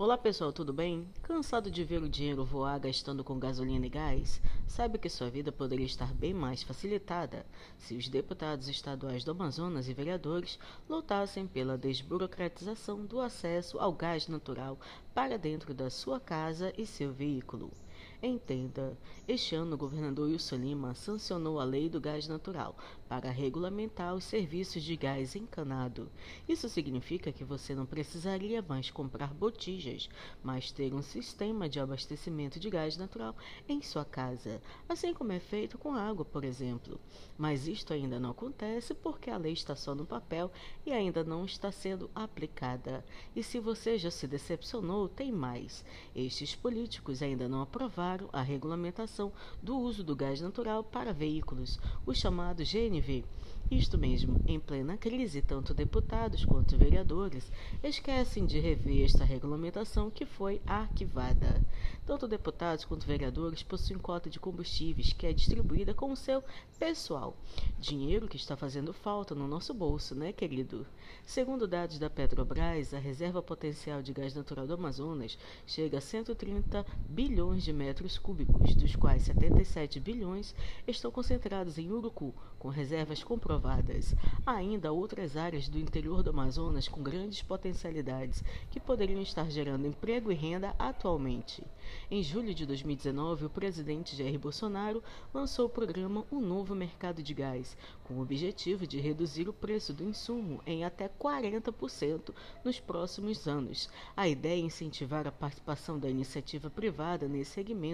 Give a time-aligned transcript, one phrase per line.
[0.00, 1.08] Olá pessoal, tudo bem?
[1.24, 4.40] Cansado de ver o dinheiro voar gastando com gasolina e gás?
[4.64, 7.44] Saiba que sua vida poderia estar bem mais facilitada
[7.76, 10.56] se os deputados estaduais do Amazonas e vereadores
[10.88, 14.78] lutassem pela desburocratização do acesso ao gás natural
[15.12, 17.72] para dentro da sua casa e seu veículo.
[18.20, 18.98] Entenda,
[19.28, 22.76] este ano o governador Wilson Lima sancionou a lei do gás natural
[23.08, 26.10] para regulamentar os serviços de gás encanado.
[26.48, 30.08] Isso significa que você não precisaria mais comprar botijas,
[30.42, 33.36] mas ter um sistema de abastecimento de gás natural
[33.68, 37.00] em sua casa, assim como é feito com água, por exemplo.
[37.38, 40.50] Mas isto ainda não acontece porque a lei está só no papel
[40.84, 43.04] e ainda não está sendo aplicada.
[43.36, 45.84] E se você já se decepcionou, tem mais.
[46.16, 49.30] Estes políticos ainda não aprovaram aprovaram a regulamentação
[49.62, 53.24] do uso do gás natural para veículos, o chamado GNV.
[53.70, 60.24] Isto mesmo, em plena crise, tanto deputados quanto vereadores esquecem de rever esta regulamentação que
[60.24, 61.60] foi arquivada.
[62.06, 66.42] Tanto deputados quanto vereadores possuem cota de combustíveis que é distribuída com o seu
[66.78, 67.36] pessoal.
[67.78, 70.86] Dinheiro que está fazendo falta no nosso bolso, né, querido?
[71.26, 76.86] Segundo dados da Petrobras, a reserva potencial de gás natural do Amazonas chega a 130
[77.06, 80.54] bilhões de metros cúbicos, dos quais 77 bilhões
[80.86, 84.14] estão concentrados em Urucu, com reservas comprovadas.
[84.46, 89.86] Há ainda outras áreas do interior do Amazonas com grandes potencialidades que poderiam estar gerando
[89.86, 91.64] emprego e renda atualmente.
[92.10, 95.02] Em julho de 2019, o presidente Jair Bolsonaro
[95.34, 99.92] lançou o programa Um Novo Mercado de Gás, com o objetivo de reduzir o preço
[99.92, 102.32] do insumo em até 40%
[102.64, 103.88] nos próximos anos.
[104.16, 107.87] A ideia é incentivar a participação da iniciativa privada nesse segmento,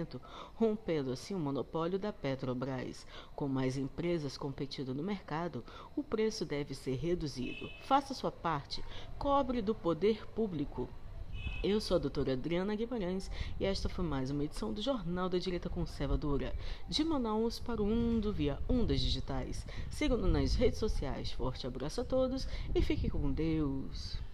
[0.55, 3.05] rompendo assim o monopólio da Petrobras.
[3.35, 5.63] Com mais empresas competindo no mercado,
[5.95, 7.69] o preço deve ser reduzido.
[7.83, 8.83] Faça sua parte,
[9.17, 10.89] cobre do poder público.
[11.63, 15.37] Eu sou a doutora Adriana Guimarães e esta foi mais uma edição do Jornal da
[15.37, 16.53] Direita Conservadora,
[16.87, 19.65] de Manaus para o mundo via ondas digitais.
[19.89, 21.31] Sigam-nos nas redes sociais.
[21.31, 24.24] Forte abraço a todos e fique com Deus.